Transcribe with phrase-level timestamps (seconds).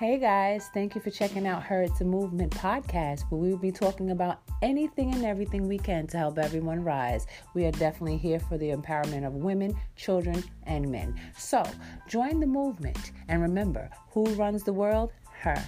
[0.00, 3.58] Hey guys, thank you for checking out Her It's a Movement podcast, where we will
[3.58, 7.26] be talking about anything and everything we can to help everyone rise.
[7.52, 11.20] We are definitely here for the empowerment of women, children, and men.
[11.36, 11.62] So
[12.08, 15.12] join the movement and remember who runs the world?
[15.34, 15.62] Her.